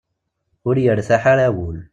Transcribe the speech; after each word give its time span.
Ur 0.67 0.75
yertaḥ 0.83 1.23
ara 1.31 1.47
wul. 1.55 1.77